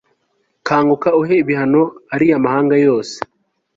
[0.67, 3.15] kanguka, uhe ibihano ariya mahanga yose